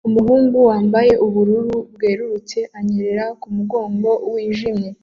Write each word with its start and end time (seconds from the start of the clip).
Umuhungu 0.07 0.57
wambaye 0.69 1.11
ubururu 1.25 1.75
bwerurutse 1.93 2.57
anyerera 2.77 3.25
kumurongo 3.41 4.09
wijimye 4.33 4.89